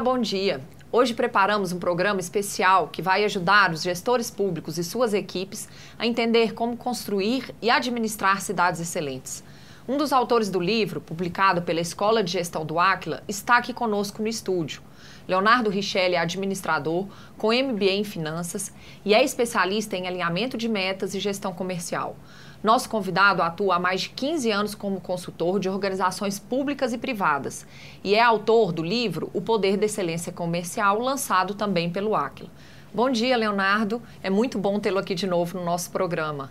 [0.00, 0.60] Bom dia.
[0.92, 5.68] Hoje preparamos um programa especial que vai ajudar os gestores públicos e suas equipes
[5.98, 9.42] a entender como construir e administrar cidades excelentes.
[9.88, 14.22] Um dos autores do livro, publicado pela Escola de Gestão do Áquila, está aqui conosco
[14.22, 14.82] no estúdio.
[15.26, 18.72] Leonardo Richelli é administrador, com MBA em finanças
[19.04, 22.16] e é especialista em alinhamento de metas e gestão comercial.
[22.62, 27.64] Nosso convidado atua há mais de 15 anos como consultor de organizações públicas e privadas
[28.02, 32.50] e é autor do livro O Poder da Excelência Comercial, lançado também pelo Aquila.
[32.92, 34.02] Bom dia, Leonardo.
[34.20, 36.50] É muito bom tê-lo aqui de novo no nosso programa.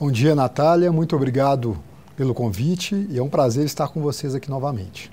[0.00, 0.90] Bom dia, Natália.
[0.90, 1.78] Muito obrigado
[2.16, 5.12] pelo convite e é um prazer estar com vocês aqui novamente.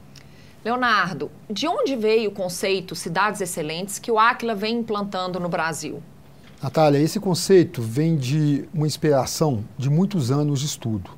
[0.66, 6.02] Leonardo, de onde veio o conceito Cidades Excelentes que o Aquila vem implantando no Brasil?
[6.61, 11.11] Natália, esse conceito vem de uma inspiração de muitos anos de estudo.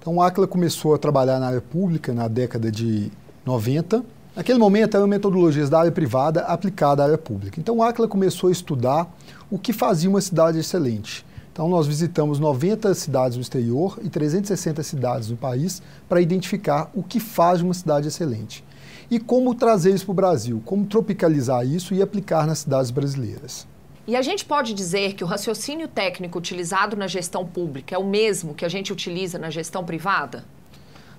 [0.00, 3.12] Então, o Aquila começou a trabalhar na área pública na década de
[3.44, 4.02] 90.
[4.34, 7.60] Naquele momento, eram metodologias da área privada aplicada à área pública.
[7.60, 9.06] Então, o Aquila começou a estudar
[9.50, 11.26] o que fazia uma cidade excelente.
[11.52, 17.02] Então, nós visitamos 90 cidades no exterior e 360 cidades no país para identificar o
[17.02, 18.64] que faz uma cidade excelente.
[19.10, 23.66] E como trazer isso para o Brasil, como tropicalizar isso e aplicar nas cidades brasileiras.
[24.08, 28.06] E a gente pode dizer que o raciocínio técnico utilizado na gestão pública é o
[28.06, 30.44] mesmo que a gente utiliza na gestão privada?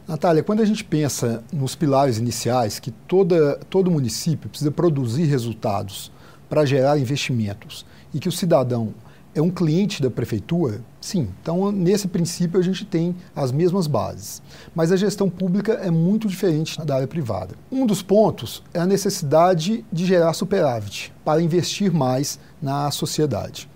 [0.08, 6.10] Natália, quando a gente pensa nos pilares iniciais, que toda, todo município precisa produzir resultados
[6.48, 8.94] para gerar investimentos e que o cidadão
[9.36, 10.82] é um cliente da prefeitura?
[11.08, 11.30] Sim.
[11.42, 14.42] Então, nesse princípio, a gente tem as mesmas bases.
[14.76, 17.56] Mas a gestão pública é muito diferente da área privada.
[17.72, 23.70] Um dos pontos é a necessidade de gerar superávit para investir mais na sociedade.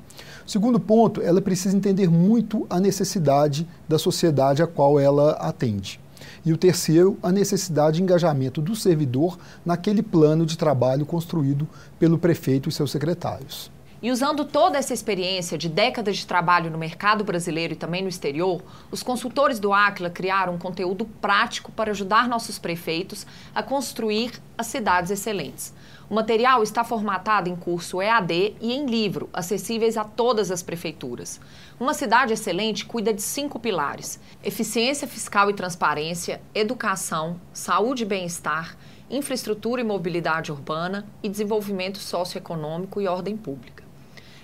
[0.45, 6.01] O segundo ponto, ela precisa entender muito a necessidade da sociedade a qual ela atende.
[6.45, 11.65] E o terceiro, a necessidade de engajamento do servidor naquele plano de trabalho construído
[11.97, 13.71] pelo prefeito e seus secretários.
[14.03, 18.09] E usando toda essa experiência de décadas de trabalho no mercado brasileiro e também no
[18.09, 24.41] exterior, os consultores do Aquila criaram um conteúdo prático para ajudar nossos prefeitos a construir
[24.57, 25.71] as cidades excelentes.
[26.09, 31.39] O material está formatado em curso EAD e em livro, acessíveis a todas as prefeituras.
[31.79, 38.75] Uma cidade excelente cuida de cinco pilares: eficiência fiscal e transparência, educação, saúde e bem-estar,
[39.11, 43.90] infraestrutura e mobilidade urbana e desenvolvimento socioeconômico e ordem pública.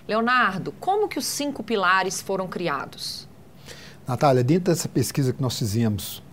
[0.07, 3.27] Leonardo, como que os cinco pilares foram criados?
[4.07, 6.23] Natália, dentro dessa pesquisa que nós fizemos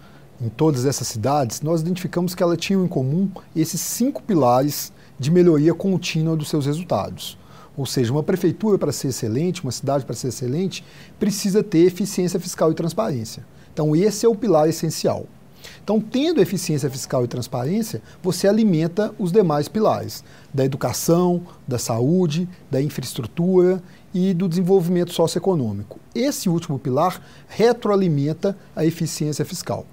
[0.41, 5.29] em todas essas cidades, nós identificamos que elas tinham em comum esses cinco pilares de
[5.29, 7.37] melhoria contínua dos seus resultados.
[7.77, 10.85] Ou seja, uma prefeitura para ser excelente, uma cidade para ser excelente,
[11.19, 13.45] precisa ter eficiência fiscal e transparência.
[13.73, 15.27] Então, esse é o pilar essencial.
[15.82, 22.48] Então, tendo eficiência fiscal e transparência, você alimenta os demais pilares da educação, da saúde,
[22.70, 23.82] da infraestrutura
[24.12, 25.98] e do desenvolvimento socioeconômico.
[26.14, 29.86] Esse último pilar retroalimenta a eficiência fiscal.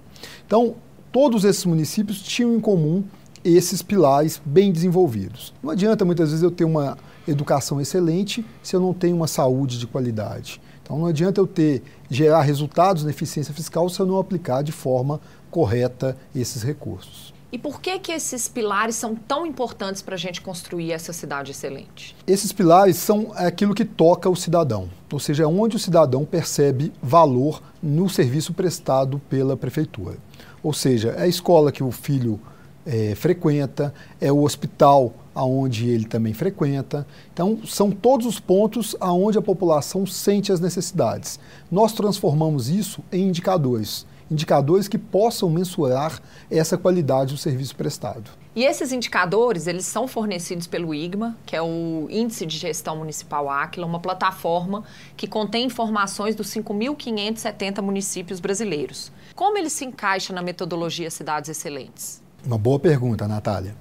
[0.46, 0.76] Então,
[1.10, 3.04] todos esses municípios tinham em comum
[3.44, 5.52] esses pilares bem desenvolvidos.
[5.62, 6.96] Não adianta muitas vezes eu ter uma
[7.26, 10.60] educação excelente se eu não tenho uma saúde de qualidade.
[10.82, 14.72] Então não adianta eu ter gerar resultados na eficiência fiscal se eu não aplicar de
[14.72, 15.20] forma
[15.52, 17.32] correta esses recursos.
[17.52, 21.50] E por que que esses pilares são tão importantes para a gente construir essa cidade
[21.50, 22.16] excelente?
[22.26, 26.90] Esses pilares são aquilo que toca o cidadão, ou seja, é onde o cidadão percebe
[27.02, 30.16] valor no serviço prestado pela prefeitura.
[30.62, 32.40] Ou seja, é a escola que o filho
[32.86, 37.06] é, frequenta, é o hospital aonde ele também frequenta.
[37.34, 41.38] Então, são todos os pontos aonde a população sente as necessidades.
[41.70, 48.30] Nós transformamos isso em indicadores indicadores que possam mensurar essa qualidade do serviço prestado.
[48.54, 53.48] E esses indicadores, eles são fornecidos pelo IGMA, que é o Índice de Gestão Municipal
[53.48, 54.84] Aquila, uma plataforma
[55.16, 59.10] que contém informações dos 5.570 municípios brasileiros.
[59.34, 62.22] Como ele se encaixa na metodologia Cidades Excelentes?
[62.44, 63.74] Uma boa pergunta, Natália.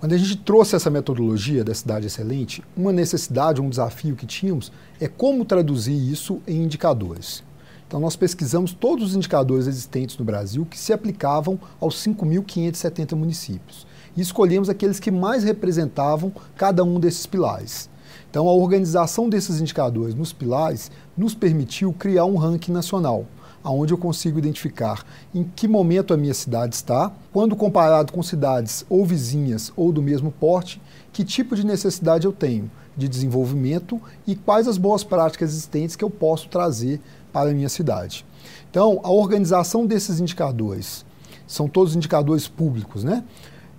[0.00, 4.72] Quando a gente trouxe essa metodologia da cidade excelente, uma necessidade, um desafio que tínhamos
[4.98, 7.44] é como traduzir isso em indicadores.
[7.90, 13.84] Então, nós pesquisamos todos os indicadores existentes no Brasil que se aplicavam aos 5.570 municípios
[14.16, 17.90] e escolhemos aqueles que mais representavam cada um desses pilares.
[18.30, 23.26] Então, a organização desses indicadores nos pilares nos permitiu criar um ranking nacional,
[23.64, 25.04] onde eu consigo identificar
[25.34, 30.00] em que momento a minha cidade está, quando comparado com cidades ou vizinhas ou do
[30.00, 30.80] mesmo porte,
[31.12, 36.04] que tipo de necessidade eu tenho de desenvolvimento e quais as boas práticas existentes que
[36.04, 37.00] eu posso trazer
[37.32, 38.24] para a minha cidade.
[38.70, 41.04] Então, a organização desses indicadores,
[41.46, 43.24] são todos indicadores públicos, né?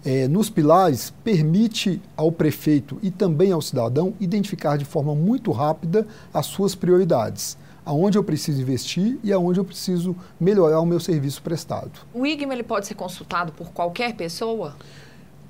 [0.03, 6.07] é, nos pilares permite ao prefeito e também ao cidadão identificar de forma muito rápida
[6.33, 11.41] as suas prioridades, aonde eu preciso investir e aonde eu preciso melhorar o meu serviço
[11.41, 11.91] prestado.
[12.13, 14.75] O IGMA ele pode ser consultado por qualquer pessoa?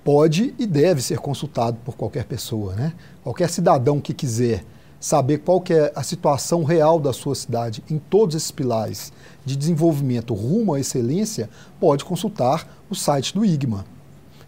[0.04, 2.94] Pode e deve ser consultado por qualquer pessoa, né?
[3.24, 4.66] Qualquer cidadão que quiser
[5.02, 9.12] saber qual que é a situação real da sua cidade em todos esses pilares
[9.44, 11.50] de desenvolvimento rumo à excelência,
[11.80, 13.84] pode consultar o site do IGMA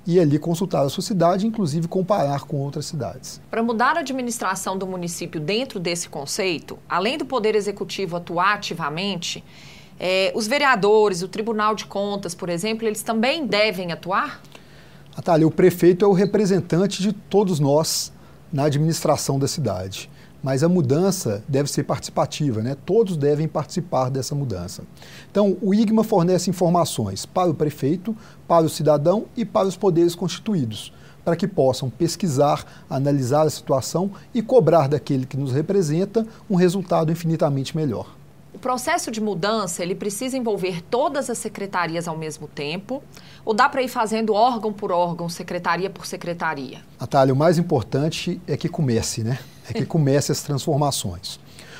[0.06, 3.42] e ali consultar a sua cidade, inclusive comparar com outras cidades.
[3.50, 9.44] Para mudar a administração do município dentro desse conceito, além do Poder Executivo atuar ativamente,
[10.00, 14.40] é, os vereadores, o Tribunal de Contas, por exemplo, eles também devem atuar?
[15.16, 18.12] Natália, o prefeito é o representante de todos nós
[18.52, 20.12] na administração da cidade
[20.44, 22.76] mas a mudança deve ser participativa, né?
[22.86, 24.84] todos devem participar dessa mudança.
[25.32, 30.14] Então, o IGMA fornece informações para o prefeito, para o cidadão e para os poderes
[30.14, 30.92] constituídos,
[31.24, 37.10] para que possam pesquisar, analisar a situação e cobrar daquele que nos representa um resultado
[37.10, 38.14] infinitamente melhor.
[38.54, 43.02] O processo de mudança, ele precisa envolver todas as secretarias ao mesmo tempo,
[43.44, 46.80] ou dá para ir fazendo órgão por órgão, secretaria por secretaria?
[47.00, 49.40] Natália, o mais importante é que comece, né?
[49.70, 51.40] É que comece as transformações.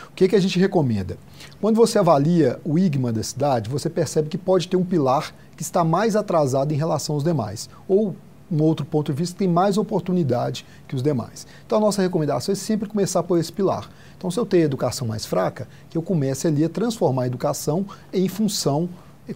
[0.10, 1.18] O que, que a gente recomenda?
[1.60, 5.64] Quando você avalia o IGMA da cidade, você percebe que pode ter um pilar que
[5.64, 8.16] está mais atrasado em relação aos demais, ou
[8.52, 11.48] um outro ponto de vista tem mais oportunidade que os demais.
[11.66, 13.90] Então a nossa recomendação é sempre começar por esse pilar.
[14.16, 17.86] Então se eu tenho educação mais fraca, que eu comece ali a transformar a educação
[18.14, 18.88] em função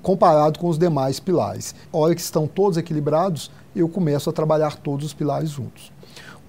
[0.02, 1.74] comparado com os demais pilares.
[1.92, 5.92] A hora que estão todos equilibrados, eu começo a trabalhar todos os pilares juntos.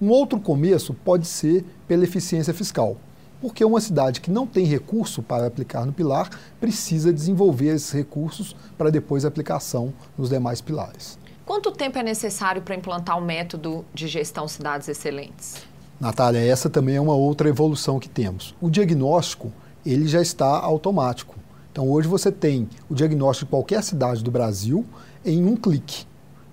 [0.01, 2.95] Um outro começo pode ser pela eficiência fiscal,
[3.41, 8.55] porque uma cidade que não tem recurso para aplicar no pilar precisa desenvolver esses recursos
[8.77, 11.19] para depois aplicação nos demais pilares.
[11.45, 15.63] Quanto tempo é necessário para implantar o método de gestão cidades excelentes?
[15.99, 18.55] Natália, essa também é uma outra evolução que temos.
[18.61, 19.51] O diagnóstico,
[19.85, 21.35] ele já está automático.
[21.73, 24.85] Então hoje você tem o diagnóstico de qualquer cidade do Brasil
[25.25, 26.05] em um clique.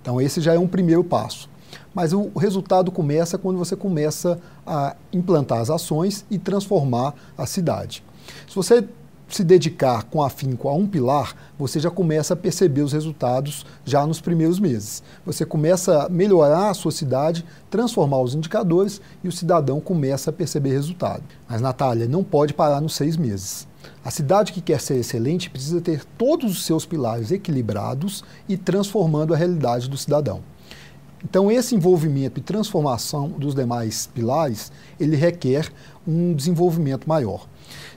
[0.03, 1.49] Então esse já é um primeiro passo.
[1.97, 8.05] Mas o resultado começa quando você começa a implantar as ações e transformar a cidade.
[8.47, 8.87] Se você
[9.31, 14.07] se dedicar com afinco a um pilar, você já começa a perceber os resultados já
[14.07, 15.03] nos primeiros meses.
[15.25, 20.35] Você começa a melhorar a sua cidade, transformar os indicadores e o cidadão começa a
[20.35, 21.23] perceber resultado.
[21.49, 23.67] Mas, Natália, não pode parar nos seis meses.
[24.05, 29.33] A cidade que quer ser excelente precisa ter todos os seus pilares equilibrados e transformando
[29.33, 30.43] a realidade do cidadão.
[31.29, 35.73] Então, esse envolvimento e transformação dos demais pilares, ele requer
[36.07, 37.49] um desenvolvimento maior.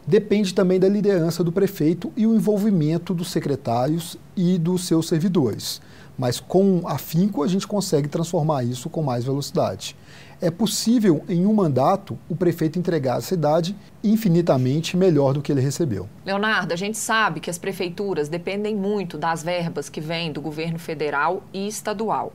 [0.07, 5.79] Depende também da liderança do prefeito e o envolvimento dos secretários e dos seus servidores.
[6.17, 9.95] Mas com afinco a gente consegue transformar isso com mais velocidade.
[10.41, 15.61] É possível, em um mandato, o prefeito entregar a cidade infinitamente melhor do que ele
[15.61, 16.09] recebeu.
[16.25, 20.79] Leonardo, a gente sabe que as prefeituras dependem muito das verbas que vêm do governo
[20.79, 22.33] federal e estadual.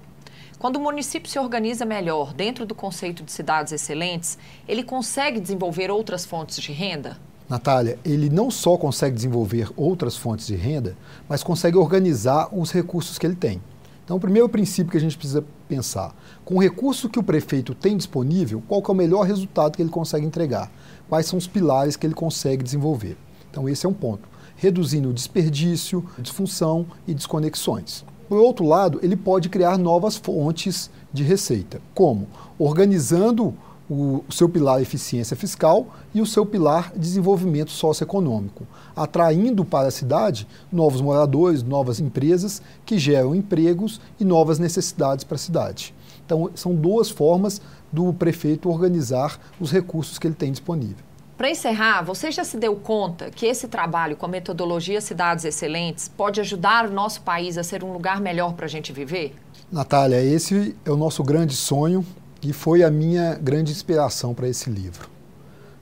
[0.58, 5.90] Quando o município se organiza melhor dentro do conceito de cidades excelentes, ele consegue desenvolver
[5.90, 7.18] outras fontes de renda?
[7.48, 10.96] Natália, ele não só consegue desenvolver outras fontes de renda,
[11.28, 13.60] mas consegue organizar os recursos que ele tem.
[14.04, 17.74] Então, o primeiro princípio que a gente precisa pensar, com o recurso que o prefeito
[17.74, 20.70] tem disponível, qual é o melhor resultado que ele consegue entregar?
[21.08, 23.16] Quais são os pilares que ele consegue desenvolver?
[23.50, 24.28] Então, esse é um ponto.
[24.56, 28.04] Reduzindo o desperdício, disfunção e desconexões.
[28.28, 31.80] Por outro lado, ele pode criar novas fontes de receita.
[31.94, 32.26] Como?
[32.58, 33.54] Organizando
[33.88, 38.66] o seu pilar eficiência fiscal e o seu pilar desenvolvimento socioeconômico,
[38.96, 45.34] atraindo para a cidade novos moradores, novas empresas que geram empregos e novas necessidades para
[45.34, 45.94] a cidade.
[46.24, 47.60] Então, são duas formas
[47.92, 51.04] do prefeito organizar os recursos que ele tem disponível.
[51.36, 56.08] Para encerrar, você já se deu conta que esse trabalho com a metodologia Cidades Excelentes
[56.08, 59.34] pode ajudar o nosso país a ser um lugar melhor para a gente viver?
[59.70, 62.06] Natália, esse é o nosso grande sonho
[62.40, 65.08] e foi a minha grande inspiração para esse livro.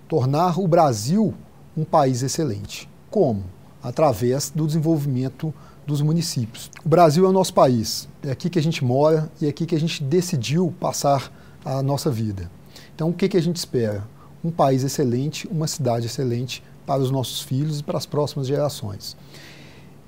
[0.08, 1.34] Tornar o Brasil
[1.76, 2.88] um país excelente.
[3.10, 3.44] Como?
[3.82, 5.52] Através do desenvolvimento
[5.86, 6.70] dos municípios.
[6.82, 9.66] O Brasil é o nosso país, é aqui que a gente mora e é aqui
[9.66, 11.30] que a gente decidiu passar
[11.62, 12.50] a nossa vida.
[12.94, 14.04] Então, o que, que a gente espera?
[14.44, 19.16] Um país excelente, uma cidade excelente para os nossos filhos e para as próximas gerações.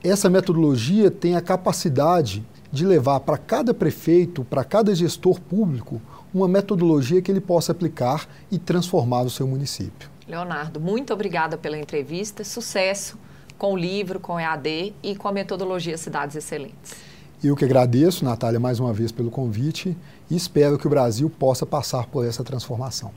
[0.03, 6.03] Essa metodologia tem a capacidade de levar para cada prefeito, para cada gestor público,
[6.35, 10.11] uma metodologia que ele possa aplicar e transformar o seu município.
[10.27, 12.43] Leonardo, muito obrigada pela entrevista.
[12.43, 13.17] Sucesso
[13.57, 16.95] com o livro, com o EAD e com a metodologia Cidades Excelentes.
[17.43, 19.97] Eu que agradeço, Natália, mais uma vez pelo convite
[20.31, 23.13] e espero que o Brasil possa passar por essa transformação.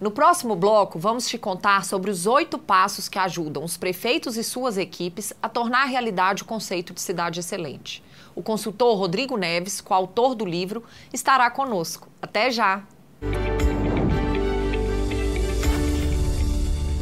[0.00, 4.44] No próximo bloco, vamos te contar sobre os oito passos que ajudam os prefeitos e
[4.44, 8.00] suas equipes a tornar realidade o conceito de cidade excelente.
[8.32, 12.08] O consultor Rodrigo Neves, coautor do livro, estará conosco.
[12.22, 12.84] Até já!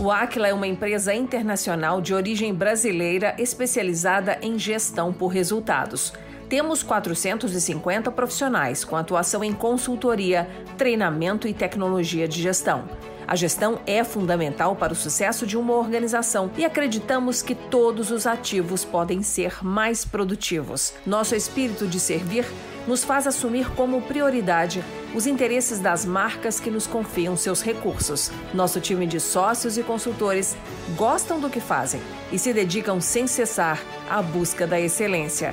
[0.01, 6.15] O Aquila é uma empresa internacional de origem brasileira especializada em gestão por resultados.
[6.49, 10.49] Temos 450 profissionais com atuação em consultoria,
[10.79, 12.89] treinamento e tecnologia de gestão.
[13.27, 18.25] A gestão é fundamental para o sucesso de uma organização e acreditamos que todos os
[18.25, 20.95] ativos podem ser mais produtivos.
[21.05, 22.47] Nosso espírito de servir
[22.87, 28.31] nos faz assumir como prioridade os interesses das marcas que nos confiam seus recursos.
[28.55, 30.57] Nosso time de sócios e consultores
[30.95, 32.01] gostam do que fazem
[32.31, 35.53] e se dedicam sem cessar à busca da excelência.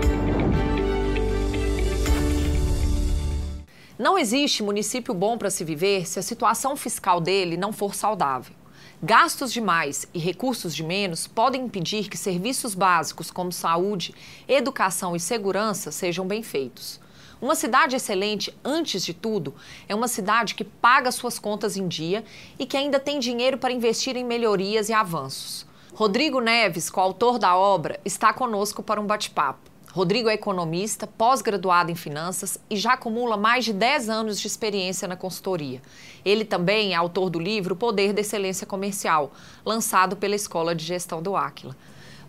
[4.01, 8.55] Não existe município bom para se viver se a situação fiscal dele não for saudável.
[8.99, 14.15] Gastos demais e recursos de menos podem impedir que serviços básicos como saúde,
[14.47, 16.99] educação e segurança sejam bem feitos.
[17.39, 19.53] Uma cidade excelente, antes de tudo,
[19.87, 22.23] é uma cidade que paga suas contas em dia
[22.57, 25.63] e que ainda tem dinheiro para investir em melhorias e avanços.
[25.93, 29.70] Rodrigo Neves, coautor da obra, está conosco para um bate-papo.
[29.93, 35.05] Rodrigo é economista, pós-graduado em finanças e já acumula mais de 10 anos de experiência
[35.05, 35.81] na consultoria.
[36.23, 39.31] Ele também é autor do livro Poder da Excelência Comercial,
[39.65, 41.75] lançado pela Escola de Gestão do Áquila.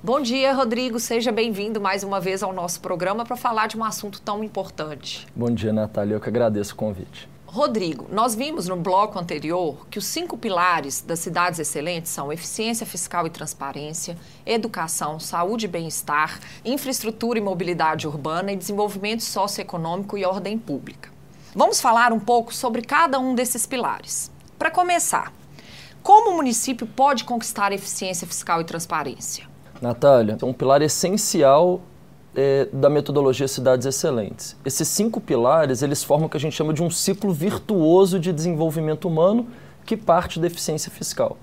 [0.02, 0.98] Bom dia, Rodrigo.
[0.98, 5.24] Seja bem-vindo mais uma vez ao nosso programa para falar de um assunto tão importante.
[5.34, 6.16] Bom dia, Natália.
[6.16, 7.28] Eu que agradeço o convite.
[7.52, 12.86] Rodrigo, nós vimos no bloco anterior que os cinco pilares das cidades excelentes são eficiência
[12.86, 14.16] fiscal e transparência,
[14.46, 21.10] educação, saúde e bem-estar, infraestrutura e mobilidade urbana e desenvolvimento socioeconômico e ordem pública.
[21.54, 24.30] Vamos falar um pouco sobre cada um desses pilares.
[24.58, 25.30] Para começar,
[26.02, 29.46] como o município pode conquistar eficiência fiscal e transparência?
[29.78, 31.82] Natália, um pilar essencial
[32.34, 34.56] é, da metodologia Cidades Excelentes.
[34.64, 38.32] Esses cinco pilares, eles formam o que a gente chama de um ciclo virtuoso de
[38.32, 39.46] desenvolvimento humano
[39.84, 41.36] que parte da eficiência fiscal.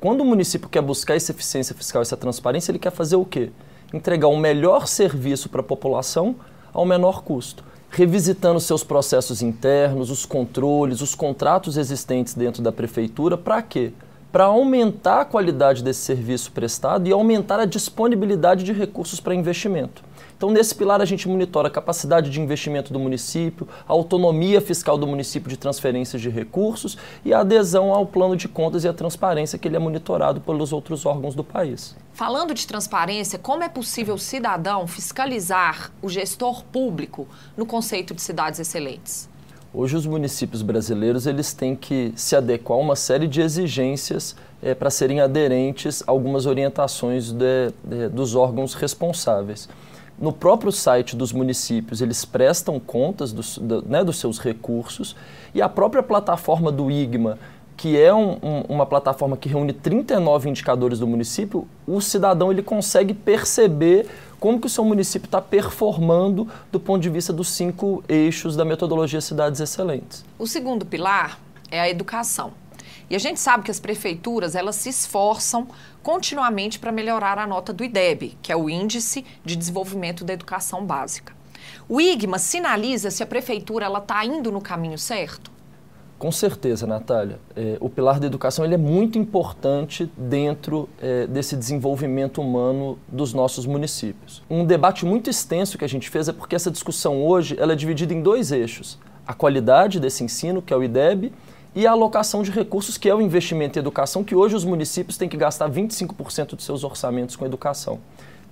[0.00, 3.50] Quando o município quer buscar essa eficiência fiscal, essa transparência, ele quer fazer o quê?
[3.92, 6.36] Entregar um melhor serviço para a população
[6.72, 13.36] ao menor custo, revisitando seus processos internos, os controles, os contratos existentes dentro da prefeitura,
[13.36, 13.92] para quê?
[14.30, 20.02] Para aumentar a qualidade desse serviço prestado e aumentar a disponibilidade de recursos para investimento.
[20.40, 24.96] Então, nesse pilar, a gente monitora a capacidade de investimento do município, a autonomia fiscal
[24.96, 28.92] do município de transferências de recursos e a adesão ao plano de contas e a
[28.94, 31.94] transparência que ele é monitorado pelos outros órgãos do país.
[32.14, 38.22] Falando de transparência, como é possível o cidadão fiscalizar o gestor público no conceito de
[38.22, 39.28] cidades excelentes?
[39.74, 44.74] Hoje os municípios brasileiros eles têm que se adequar a uma série de exigências é,
[44.74, 49.68] para serem aderentes a algumas orientações de, de, dos órgãos responsáveis
[50.20, 55.16] no próprio site dos municípios, eles prestam contas dos, do, né, dos seus recursos
[55.54, 57.38] e a própria plataforma do IGMA,
[57.76, 62.62] que é um, um, uma plataforma que reúne 39 indicadores do município, o cidadão ele
[62.62, 64.06] consegue perceber
[64.38, 68.66] como que o seu município está performando do ponto de vista dos cinco eixos da
[68.66, 70.22] metodologia Cidades Excelentes.
[70.38, 71.38] O segundo pilar
[71.70, 72.52] é a educação.
[73.08, 75.68] E a gente sabe que as prefeituras, elas se esforçam
[76.02, 80.84] continuamente para melhorar a nota do IDEB, que é o Índice de Desenvolvimento da Educação
[80.84, 81.34] Básica.
[81.88, 85.50] O IGMA sinaliza se a prefeitura está indo no caminho certo?
[86.20, 87.40] Com certeza, Natália.
[87.56, 93.32] É, o pilar da educação ele é muito importante dentro é, desse desenvolvimento humano dos
[93.32, 94.42] nossos municípios.
[94.50, 97.74] Um debate muito extenso que a gente fez é porque essa discussão hoje ela é
[97.74, 98.98] dividida em dois eixos.
[99.26, 101.32] A qualidade desse ensino, que é o IDEB,
[101.74, 105.16] e a alocação de recursos, que é o investimento em educação, que hoje os municípios
[105.16, 108.00] têm que gastar 25% de seus orçamentos com educação.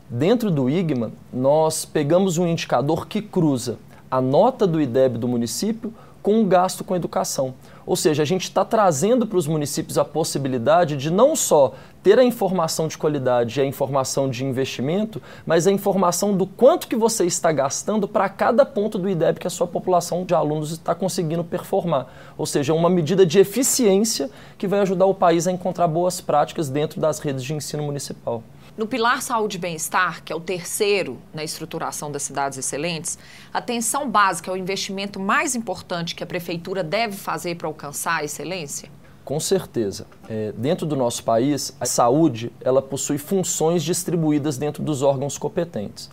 [0.09, 3.79] Dentro do IGMA, nós pegamos um indicador que cruza
[4.11, 7.55] a nota do IDEB do município com o gasto com educação.
[7.89, 12.19] Ou seja, a gente está trazendo para os municípios a possibilidade de não só ter
[12.19, 16.95] a informação de qualidade e a informação de investimento, mas a informação do quanto que
[16.95, 20.95] você está gastando para cada ponto do IDEB que a sua população de alunos está
[20.95, 22.13] conseguindo performar.
[22.37, 24.29] Ou seja, uma medida de eficiência
[24.59, 28.43] que vai ajudar o país a encontrar boas práticas dentro das redes de ensino municipal.
[28.79, 33.19] No pilar saúde e bem-estar, que é o terceiro na estruturação das cidades excelentes,
[33.53, 38.21] a atenção básica é o investimento mais importante que a prefeitura deve fazer para alcançar
[38.21, 38.89] a excelência?
[39.25, 40.07] Com certeza.
[40.29, 46.09] É, dentro do nosso país, a saúde ela possui funções distribuídas dentro dos órgãos competentes.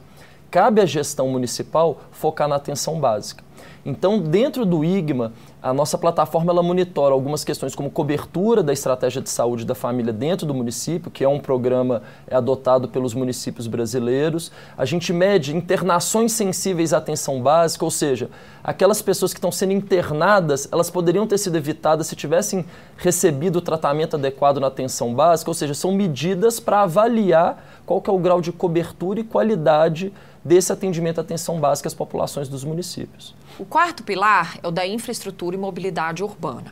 [0.49, 3.44] Cabe à gestão municipal focar na atenção básica.
[3.85, 9.21] Então, dentro do IGMA, a nossa plataforma ela monitora algumas questões como cobertura da estratégia
[9.21, 13.67] de saúde da família dentro do município, que é um programa é, adotado pelos municípios
[13.67, 14.51] brasileiros.
[14.75, 18.27] A gente mede internações sensíveis à atenção básica, ou seja,
[18.63, 22.65] aquelas pessoas que estão sendo internadas, elas poderiam ter sido evitadas se tivessem
[22.97, 28.09] recebido o tratamento adequado na atenção básica, ou seja, são medidas para avaliar qual que
[28.09, 30.11] é o grau de cobertura e qualidade
[30.45, 33.33] desse atendimento à atenção básica às populações dos municípios.
[33.57, 36.71] O quarto pilar é o da infraestrutura e mobilidade urbana.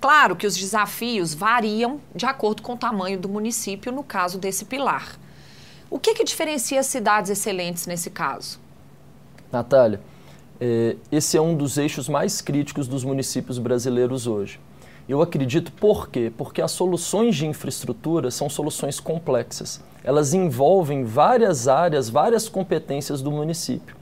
[0.00, 4.64] Claro que os desafios variam de acordo com o tamanho do município no caso desse
[4.64, 5.18] pilar.
[5.90, 8.60] O que, que diferencia cidades excelentes nesse caso?
[9.50, 10.00] Natália,
[10.60, 14.60] é, esse é um dos eixos mais críticos dos municípios brasileiros hoje.
[15.08, 16.32] Eu acredito por quê?
[16.36, 19.82] Porque as soluções de infraestrutura são soluções complexas.
[20.04, 23.96] Elas envolvem várias áreas, várias competências do município.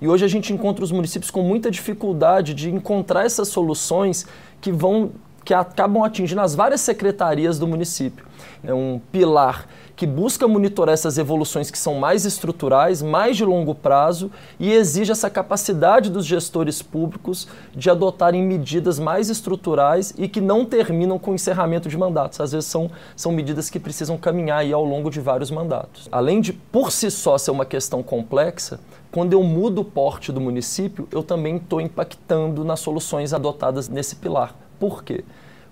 [0.00, 4.26] E hoje a gente encontra os municípios com muita dificuldade de encontrar essas soluções
[4.60, 5.12] que vão
[5.44, 8.24] que acabam atingindo as várias secretarias do município.
[8.62, 13.74] É um pilar que busca monitorar essas evoluções que são mais estruturais, mais de longo
[13.74, 20.40] prazo e exige essa capacidade dos gestores públicos de adotarem medidas mais estruturais e que
[20.40, 22.40] não terminam com o encerramento de mandatos.
[22.40, 26.08] Às vezes são, são medidas que precisam caminhar aí ao longo de vários mandatos.
[26.10, 28.80] Além de, por si só, ser uma questão complexa,
[29.12, 34.16] quando eu mudo o porte do município, eu também estou impactando nas soluções adotadas nesse
[34.16, 34.56] pilar.
[34.80, 35.24] Por quê?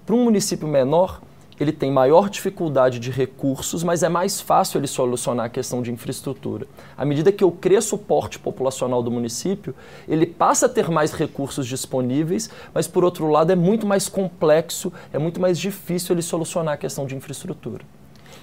[0.07, 1.21] Para um município menor,
[1.59, 5.93] ele tem maior dificuldade de recursos, mas é mais fácil ele solucionar a questão de
[5.93, 6.67] infraestrutura.
[6.97, 9.75] À medida que eu cresço o porte populacional do município,
[10.09, 14.93] ele passa a ter mais recursos disponíveis, mas por outro lado é muito mais complexo,
[15.13, 17.85] é muito mais difícil ele solucionar a questão de infraestrutura.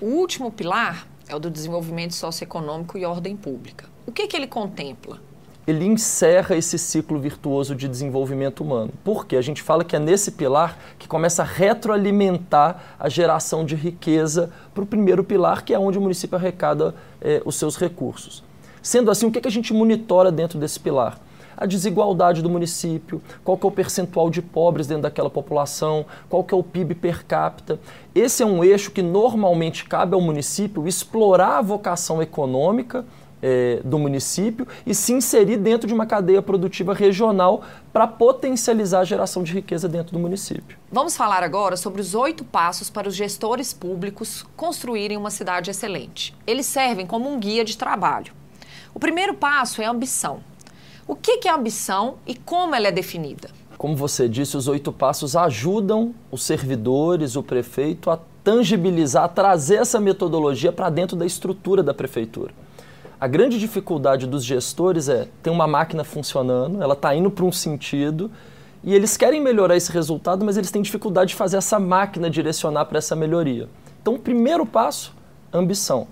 [0.02, 3.86] O último pilar é o do desenvolvimento socioeconômico e ordem pública.
[4.06, 5.19] O que, que ele contempla?
[5.69, 8.91] Ele encerra esse ciclo virtuoso de desenvolvimento humano.
[9.03, 13.75] Porque a gente fala que é nesse pilar que começa a retroalimentar a geração de
[13.75, 18.43] riqueza para o primeiro pilar, que é onde o município arrecada eh, os seus recursos.
[18.82, 21.19] Sendo assim, o que, que a gente monitora dentro desse pilar?
[21.60, 26.41] a desigualdade do município, qual que é o percentual de pobres dentro daquela população, qual
[26.41, 27.77] que é o PIB per capita.
[28.15, 33.03] Esse é um eixo que normalmente cabe ao município explorar a vocação econômica
[33.41, 39.06] é, do município e se inserir dentro de uma cadeia produtiva regional para potencializar a
[39.06, 40.78] geração de riqueza dentro do município.
[40.91, 46.36] Vamos falar agora sobre os oito passos para os gestores públicos construírem uma cidade excelente.
[46.45, 48.34] Eles servem como um guia de trabalho.
[48.93, 50.39] O primeiro passo é a ambição.
[51.08, 53.49] O que é ambição e como ela é definida?
[53.78, 59.75] Como você disse, os oito passos ajudam os servidores, o prefeito, a tangibilizar, a trazer
[59.75, 62.52] essa metodologia para dentro da estrutura da prefeitura.
[63.21, 67.51] A grande dificuldade dos gestores é ter uma máquina funcionando, ela está indo para um
[67.51, 68.32] sentido
[68.82, 72.86] e eles querem melhorar esse resultado, mas eles têm dificuldade de fazer essa máquina direcionar
[72.86, 73.67] para essa melhoria.
[74.01, 75.13] Então, o primeiro passo,
[75.51, 76.08] ambição.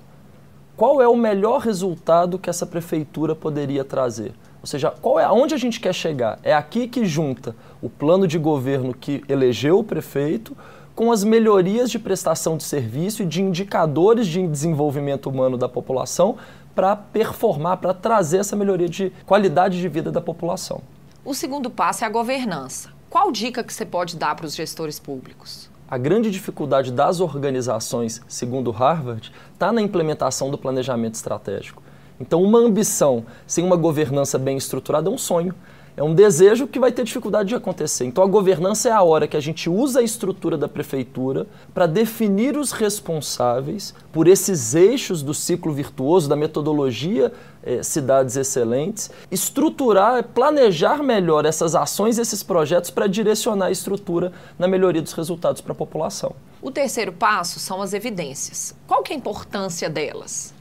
[0.76, 4.34] Qual é o melhor resultado que essa prefeitura poderia trazer?
[4.60, 6.38] Ou seja, qual é aonde a gente quer chegar?
[6.43, 10.58] É aqui que junta o plano de governo que elegeu o prefeito
[10.93, 16.36] com as melhorias de prestação de serviço e de indicadores de desenvolvimento humano da população
[16.78, 20.80] para performar, para trazer essa melhoria de qualidade de vida da população.
[21.26, 22.92] O segundo passo é a governança.
[23.10, 25.72] Qual dica que você pode dar para os gestores públicos?
[25.90, 31.82] A grande dificuldade das organizações, segundo Harvard, está na implementação do planejamento estratégico.
[32.20, 35.56] Então, uma ambição sem uma governança bem estruturada é um sonho
[35.98, 38.06] é um desejo que vai ter dificuldade de acontecer.
[38.06, 41.88] Então a governança é a hora que a gente usa a estrutura da prefeitura para
[41.88, 47.34] definir os responsáveis por esses eixos do ciclo virtuoso, da metodologia
[47.64, 54.68] eh, Cidades Excelentes, estruturar, planejar melhor essas ações, esses projetos para direcionar a estrutura na
[54.68, 56.36] melhoria dos resultados para a população.
[56.62, 58.76] O terceiro passo são as evidências.
[58.86, 60.54] Qual que é a importância delas?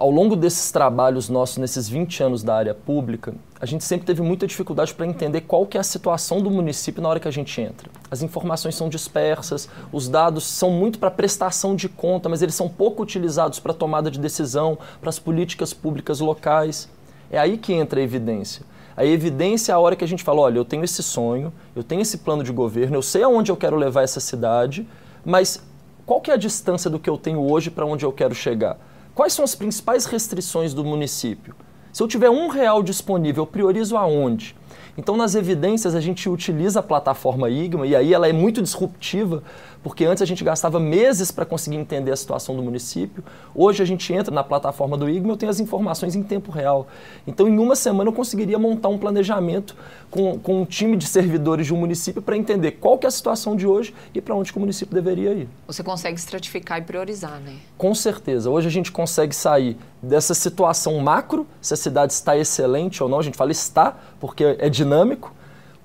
[0.00, 4.22] Ao longo desses trabalhos nossos, nesses 20 anos da área pública, a gente sempre teve
[4.22, 7.32] muita dificuldade para entender qual que é a situação do município na hora que a
[7.32, 7.90] gente entra.
[8.08, 12.68] As informações são dispersas, os dados são muito para prestação de conta, mas eles são
[12.68, 16.88] pouco utilizados para tomada de decisão, para as políticas públicas locais.
[17.28, 18.64] É aí que entra a evidência.
[18.96, 21.82] A evidência é a hora que a gente fala, olha, eu tenho esse sonho, eu
[21.82, 24.88] tenho esse plano de governo, eu sei aonde eu quero levar essa cidade,
[25.24, 25.60] mas
[26.06, 28.78] qual que é a distância do que eu tenho hoje para onde eu quero chegar?
[29.18, 31.52] Quais são as principais restrições do município?
[31.92, 34.54] Se eu tiver um real disponível, eu priorizo aonde?
[34.96, 39.42] Então, nas evidências, a gente utiliza a plataforma IGMA e aí ela é muito disruptiva,
[39.88, 43.24] porque antes a gente gastava meses para conseguir entender a situação do município.
[43.54, 46.52] Hoje a gente entra na plataforma do IGMA e eu tenho as informações em tempo
[46.52, 46.86] real.
[47.26, 49.74] Então, em uma semana eu conseguiria montar um planejamento
[50.10, 53.10] com, com um time de servidores de um município para entender qual que é a
[53.10, 55.48] situação de hoje e para onde o município deveria ir.
[55.66, 57.56] Você consegue estratificar e priorizar, né?
[57.78, 58.50] Com certeza.
[58.50, 63.20] Hoje a gente consegue sair dessa situação macro, se a cidade está excelente ou não,
[63.20, 65.32] a gente fala está, porque é dinâmico,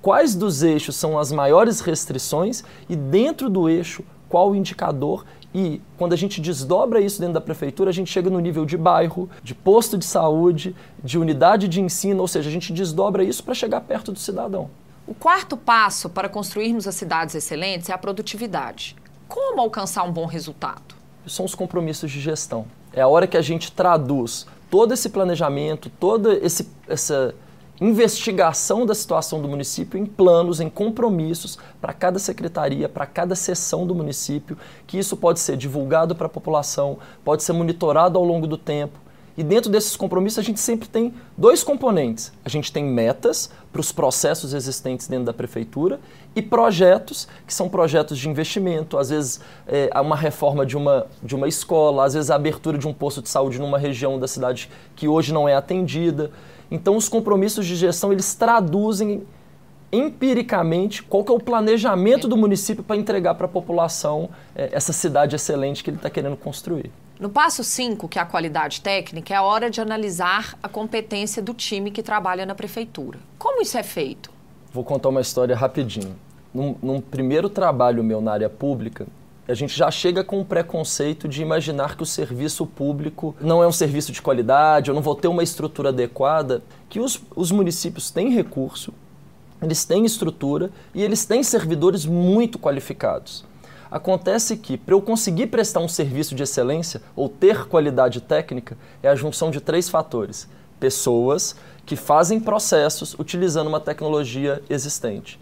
[0.04, 5.82] quais dos eixos são as maiores restrições e dentro do eixo qual o indicador e
[5.98, 9.30] quando a gente desdobra isso dentro da prefeitura, a gente chega no nível de bairro,
[9.42, 13.54] de posto de saúde, de unidade de ensino, ou seja, a gente desdobra isso para
[13.54, 14.70] chegar perto do cidadão.
[15.08, 18.96] O quarto passo para construirmos as cidades excelentes é a produtividade.
[19.28, 20.96] Como alcançar um bom resultado?
[21.26, 22.66] São os compromissos de gestão.
[22.92, 27.34] É a hora que a gente traduz todo esse planejamento, toda esse, essa
[27.84, 33.86] investigação da situação do município em planos, em compromissos para cada secretaria, para cada seção
[33.86, 38.48] do município, que isso pode ser divulgado para a população, pode ser monitorado ao longo
[38.48, 39.04] do tempo.
[39.36, 42.32] E dentro desses compromissos a gente sempre tem dois componentes.
[42.46, 46.00] A gente tem metas para os processos existentes dentro da prefeitura
[46.36, 51.36] e projetos, que são projetos de investimento, às vezes é, uma reforma de uma, de
[51.36, 54.70] uma escola, às vezes a abertura de um posto de saúde numa região da cidade
[54.96, 56.32] que hoje não é atendida.
[56.70, 59.24] Então, os compromissos de gestão eles traduzem
[59.92, 64.92] empiricamente qual que é o planejamento do município para entregar para a população é, essa
[64.92, 66.92] cidade excelente que ele está querendo construir.
[67.20, 71.44] No passo 5, que é a qualidade técnica, é a hora de analisar a competência
[71.44, 73.20] do time que trabalha na prefeitura.
[73.38, 74.32] Como isso é feito?
[74.74, 76.16] Vou contar uma história rapidinho.
[76.52, 79.06] Num, num primeiro trabalho meu na área pública,
[79.48, 83.68] a gente já chega com um preconceito de imaginar que o serviço público não é
[83.68, 88.10] um serviço de qualidade, eu não vou ter uma estrutura adequada, que os, os municípios
[88.10, 88.94] têm recurso,
[89.62, 93.44] eles têm estrutura e eles têm servidores muito qualificados.
[93.92, 99.10] Acontece que, para eu conseguir prestar um serviço de excelência ou ter qualidade técnica, é
[99.10, 100.48] a junção de três fatores:
[100.80, 105.40] pessoas que fazem processos utilizando uma tecnologia existente.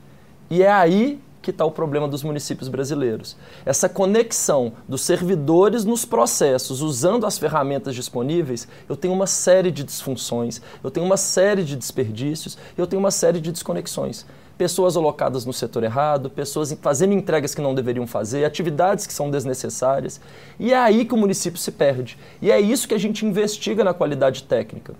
[0.49, 3.35] E é aí que está o problema dos municípios brasileiros.
[3.65, 9.83] Essa conexão dos servidores nos processos, usando as ferramentas disponíveis, eu tenho uma série de
[9.83, 14.25] disfunções, eu tenho uma série de desperdícios, eu tenho uma série de desconexões.
[14.57, 19.31] Pessoas alocadas no setor errado, pessoas fazendo entregas que não deveriam fazer, atividades que são
[19.31, 20.21] desnecessárias.
[20.59, 22.15] E é aí que o município se perde.
[22.39, 24.93] E é isso que a gente investiga na qualidade técnica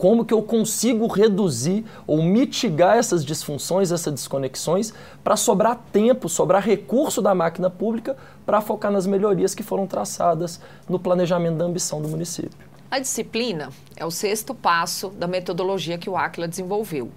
[0.00, 6.64] como que eu consigo reduzir ou mitigar essas disfunções, essas desconexões, para sobrar tempo, sobrar
[6.64, 10.58] recurso da máquina pública para focar nas melhorias que foram traçadas
[10.88, 12.66] no planejamento da ambição do município.
[12.90, 17.10] A disciplina é o sexto passo da metodologia que o Aquila desenvolveu.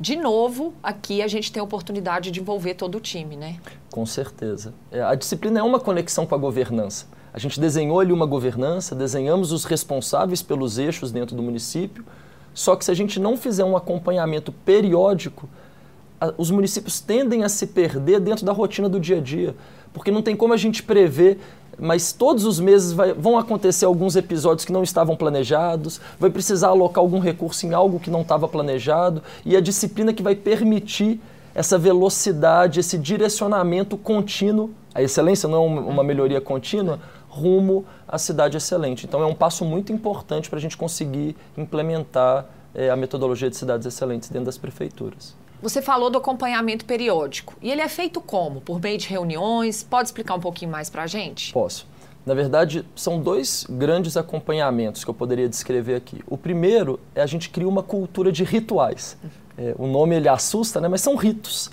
[0.00, 3.60] De novo, aqui a gente tem a oportunidade de envolver todo o time, né?
[3.92, 4.74] Com certeza.
[4.90, 7.06] É, a disciplina é uma conexão com a governança.
[7.32, 12.04] A gente desenhou ali uma governança, desenhamos os responsáveis pelos eixos dentro do município,
[12.54, 15.48] só que se a gente não fizer um acompanhamento periódico,
[16.38, 19.54] os municípios tendem a se perder dentro da rotina do dia a dia,
[19.92, 21.38] porque não tem como a gente prever,
[21.78, 26.68] mas todos os meses vai, vão acontecer alguns episódios que não estavam planejados, vai precisar
[26.68, 31.20] alocar algum recurso em algo que não estava planejado, e a disciplina que vai permitir
[31.54, 34.70] essa velocidade, esse direcionamento contínuo.
[34.94, 37.00] A excelência não é uma melhoria contínua,
[37.34, 39.06] rumo à cidade excelente.
[39.06, 43.56] Então é um passo muito importante para a gente conseguir implementar é, a metodologia de
[43.56, 45.34] cidades excelentes dentro das prefeituras.
[45.60, 47.54] Você falou do acompanhamento periódico.
[47.62, 48.60] E ele é feito como?
[48.60, 49.82] Por meio de reuniões?
[49.82, 51.52] Pode explicar um pouquinho mais para a gente?
[51.52, 51.86] Posso.
[52.24, 56.22] Na verdade, são dois grandes acompanhamentos que eu poderia descrever aqui.
[56.26, 59.16] O primeiro é a gente cria uma cultura de rituais.
[59.56, 60.88] É, o nome ele assusta, né?
[60.88, 61.70] mas são ritos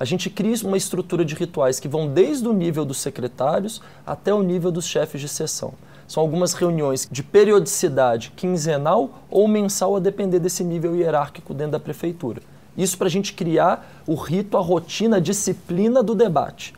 [0.00, 4.32] a gente cria uma estrutura de rituais que vão desde o nível dos secretários até
[4.32, 5.74] o nível dos chefes de sessão.
[6.08, 11.80] São algumas reuniões de periodicidade quinzenal ou mensal, a depender desse nível hierárquico dentro da
[11.80, 12.40] prefeitura.
[12.78, 16.72] Isso para a gente criar o rito, a rotina, a disciplina do debate.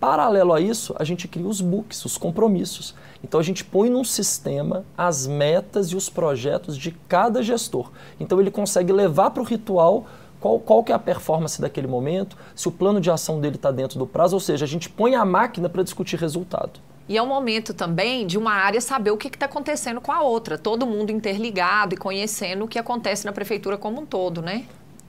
[0.00, 2.96] Paralelo a isso, a gente cria os books, os compromissos.
[3.22, 7.92] Então a gente põe num sistema as metas e os projetos de cada gestor.
[8.18, 10.06] Então ele consegue levar para o ritual
[10.46, 13.72] qual, qual que é a performance daquele momento, se o plano de ação dele está
[13.72, 16.78] dentro do prazo, ou seja, a gente põe a máquina para discutir resultado.
[17.08, 20.22] E é um momento também de uma área saber o que está acontecendo com a
[20.22, 24.64] outra, todo mundo interligado e conhecendo o que acontece na prefeitura como um todo, né?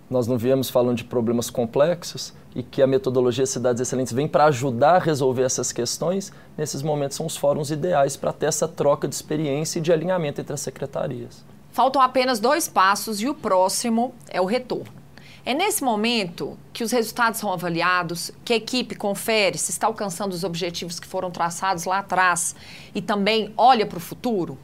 [0.10, 4.45] Nós não viemos falando de problemas complexos e que a metodologia Cidades Excelentes vem para
[4.45, 6.32] ajudar a resolver essas questões.
[6.58, 10.39] Nesses momentos são os fóruns ideais para ter essa troca de experiência e de alinhamento
[10.39, 11.43] entre as secretarias.
[11.71, 14.97] Faltam apenas dois passos e o próximo é o retorno.
[15.47, 20.33] É nesse momento que os resultados são avaliados, que a equipe confere se está alcançando
[20.33, 22.53] os objetivos que foram traçados lá atrás
[22.93, 24.57] e também olha para o futuro?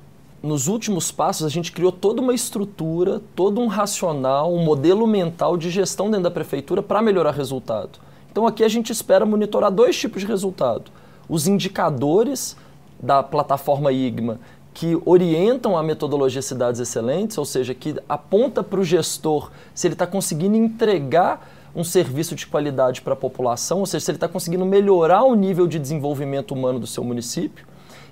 [0.44, 5.56] Nos últimos passos, a gente criou toda uma estrutura, todo um racional, um modelo mental
[5.56, 7.98] de gestão dentro da prefeitura para melhorar resultado.
[8.30, 10.92] Então, aqui a gente espera monitorar dois tipos de resultado:
[11.30, 12.58] os indicadores
[13.02, 14.38] da plataforma IGMA
[14.74, 19.94] que orientam a metodologia Cidades Excelentes, ou seja, que aponta para o gestor se ele
[19.94, 24.28] está conseguindo entregar um serviço de qualidade para a população, ou seja, se ele está
[24.28, 27.66] conseguindo melhorar o nível de desenvolvimento humano do seu município.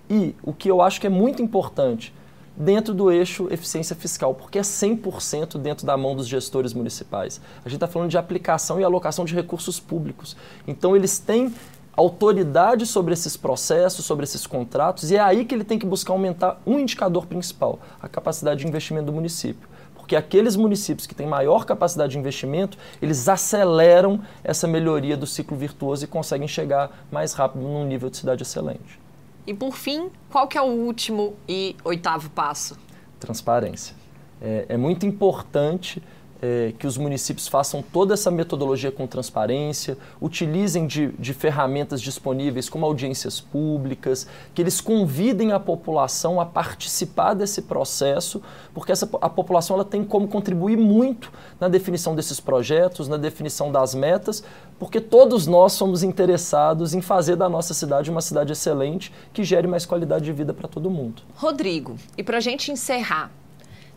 [0.09, 2.13] E o que eu acho que é muito importante,
[2.55, 7.39] dentro do eixo eficiência fiscal, porque é 100% dentro da mão dos gestores municipais.
[7.63, 10.35] A gente está falando de aplicação e alocação de recursos públicos.
[10.67, 11.53] Então, eles têm
[11.95, 16.13] autoridade sobre esses processos, sobre esses contratos, e é aí que ele tem que buscar
[16.13, 19.69] aumentar um indicador principal, a capacidade de investimento do município.
[19.95, 25.55] Porque aqueles municípios que têm maior capacidade de investimento, eles aceleram essa melhoria do ciclo
[25.55, 28.99] virtuoso e conseguem chegar mais rápido num nível de cidade excelente.
[29.45, 32.77] E por fim, qual que é o último e oitavo passo?
[33.19, 33.95] Transparência.
[34.41, 36.01] É, é muito importante
[36.41, 42.67] é, que os municípios façam toda essa metodologia com transparência, utilizem de, de, ferramentas disponíveis
[42.67, 48.41] como audiências públicas, que eles convidem a população a participar desse processo,
[48.73, 53.71] porque essa, a população ela tem como contribuir muito na definição desses projetos, na definição
[53.71, 54.43] das metas,
[54.79, 59.67] porque todos nós somos interessados em fazer da nossa cidade uma cidade excelente que gere
[59.67, 61.21] mais qualidade de vida para todo mundo.
[61.35, 63.31] Rodrigo, e para a gente encerrar,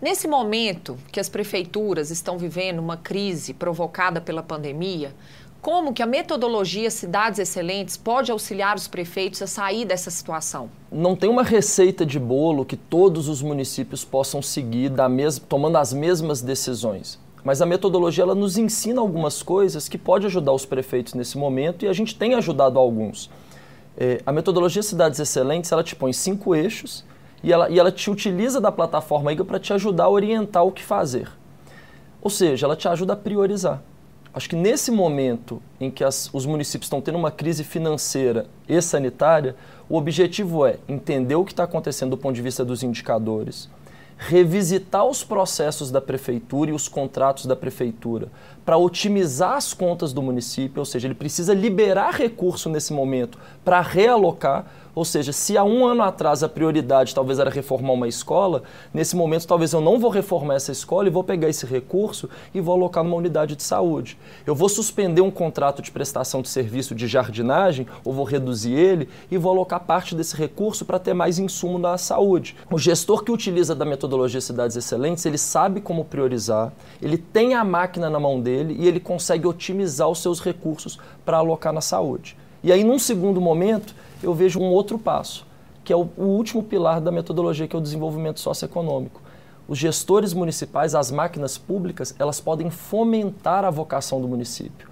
[0.02, 5.14] Nesse momento que as prefeituras estão vivendo uma crise provocada pela pandemia,
[5.62, 10.68] como que a metodologia Cidades Excelentes pode auxiliar os prefeitos a sair dessa situação?
[10.92, 15.78] Não tem uma receita de bolo que todos os municípios possam seguir da mes tomando
[15.78, 17.18] as mesmas decisões.
[17.42, 21.84] Mas a metodologia ela nos ensina algumas coisas que pode ajudar os prefeitos nesse momento
[21.86, 23.30] e a gente tem ajudado alguns.
[23.96, 27.04] É, a metodologia Cidades Excelentes ela te põe cinco eixos
[27.44, 30.72] e ela, e ela te utiliza da plataforma IGA para te ajudar a orientar o
[30.72, 31.30] que fazer.
[32.22, 33.82] Ou seja, ela te ajuda a priorizar.
[34.32, 38.80] Acho que nesse momento em que as, os municípios estão tendo uma crise financeira e
[38.80, 39.54] sanitária,
[39.90, 43.68] o objetivo é entender o que está acontecendo do ponto de vista dos indicadores,
[44.16, 48.28] revisitar os processos da prefeitura e os contratos da prefeitura
[48.64, 53.82] para otimizar as contas do município, ou seja, ele precisa liberar recurso nesse momento para
[53.82, 58.62] realocar ou seja, se há um ano atrás a prioridade talvez era reformar uma escola,
[58.92, 62.60] nesse momento talvez eu não vou reformar essa escola e vou pegar esse recurso e
[62.60, 64.18] vou alocar numa unidade de saúde.
[64.46, 69.08] Eu vou suspender um contrato de prestação de serviço de jardinagem, ou vou reduzir ele,
[69.30, 72.56] e vou alocar parte desse recurso para ter mais insumo na saúde.
[72.70, 77.64] O gestor que utiliza da metodologia Cidades Excelentes, ele sabe como priorizar, ele tem a
[77.64, 82.36] máquina na mão dele e ele consegue otimizar os seus recursos para alocar na saúde.
[82.62, 85.46] E aí, num segundo momento, eu vejo um outro passo,
[85.84, 89.20] que é o, o último pilar da metodologia, que é o desenvolvimento socioeconômico.
[89.66, 94.88] Os gestores municipais, as máquinas públicas, elas podem fomentar a vocação do município.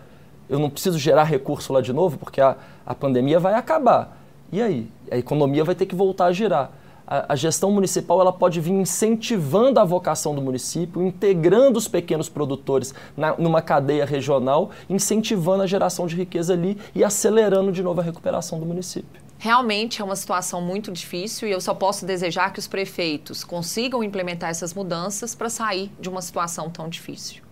[0.48, 4.18] Eu não preciso gerar recurso lá de novo, porque a, a pandemia vai acabar.
[4.50, 4.88] E aí?
[5.10, 6.72] A economia vai ter que voltar a girar.
[7.06, 12.28] A, a, gestão municipal ela pode vir incentivando a vocação do município, integrando os pequenos
[12.28, 18.00] produtores na, numa cadeia regional, incentivando a geração de riqueza ali e acelerando de novo
[18.00, 19.21] a recuperação do município.
[19.44, 24.05] Realmente é uma situação muito difícil e eu só posso desejar que os prefeitos consigam
[24.05, 27.42] implementar essas mudanças para sair de uma situação tão difícil.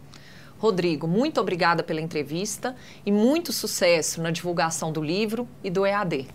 [0.60, 6.28] Rodrigo, muito obrigada pela entrevista e muito sucesso na divulgação do livro e do EAD.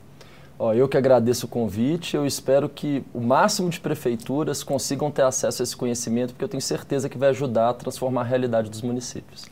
[0.60, 5.22] Ó, eu que agradeço o convite, eu espero que o máximo de prefeituras consigam ter
[5.22, 8.70] acesso a esse conhecimento, porque eu tenho certeza que vai ajudar a transformar a realidade
[8.70, 9.46] dos municípios.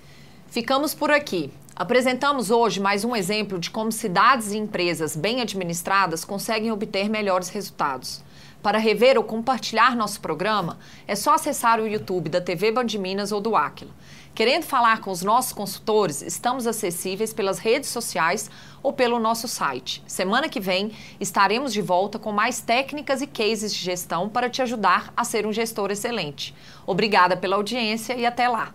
[0.49, 1.49] Ficamos por aqui.
[1.75, 7.49] Apresentamos hoje mais um exemplo de como cidades e empresas bem administradas conseguem obter melhores
[7.49, 8.23] resultados.
[8.61, 13.31] Para rever ou compartilhar nosso programa, é só acessar o YouTube da TV Band Minas
[13.31, 13.89] ou do Aquila.
[14.35, 18.51] Querendo falar com os nossos consultores, estamos acessíveis pelas redes sociais
[18.83, 20.03] ou pelo nosso site.
[20.05, 24.61] Semana que vem estaremos de volta com mais técnicas e cases de gestão para te
[24.61, 26.53] ajudar a ser um gestor excelente.
[26.85, 28.73] Obrigada pela audiência e até lá!